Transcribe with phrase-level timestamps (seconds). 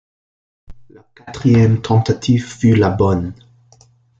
[0.89, 3.35] La quatrième tentative fut la bonne.